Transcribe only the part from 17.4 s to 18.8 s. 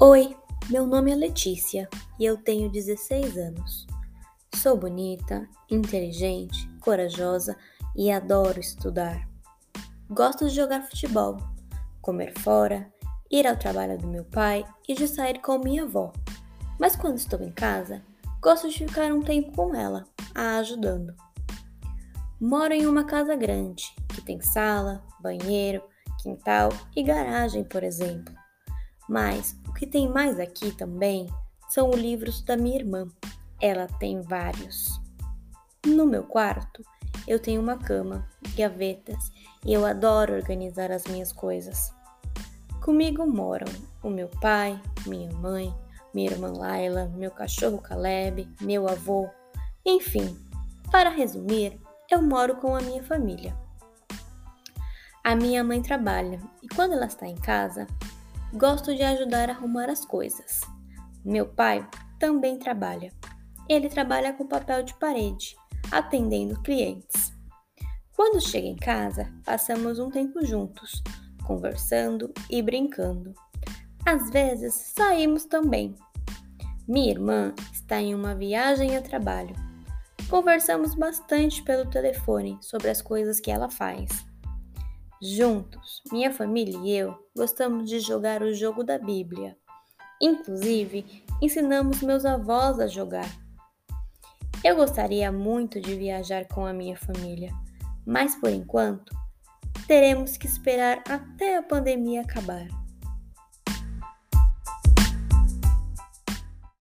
em casa, gosto de